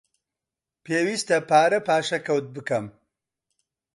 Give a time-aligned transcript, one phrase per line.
[0.83, 2.85] پێویستە پارە پاشەکەوت بکەم.